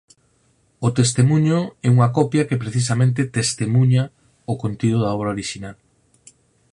[0.87, 4.03] O testemuño é unha copia que precisamente testemuña
[4.51, 5.75] o contido da obra orixinal.